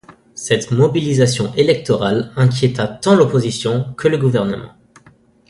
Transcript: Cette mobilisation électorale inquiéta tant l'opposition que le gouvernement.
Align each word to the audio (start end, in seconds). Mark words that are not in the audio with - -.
Cette 0.33 0.71
mobilisation 0.71 1.53
électorale 1.53 2.31
inquiéta 2.35 2.87
tant 2.87 3.13
l'opposition 3.13 3.93
que 3.99 4.07
le 4.07 4.17
gouvernement. 4.17 4.71